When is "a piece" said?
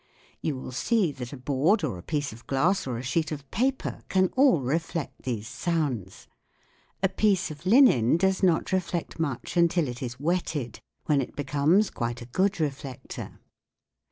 1.99-2.33, 7.03-7.51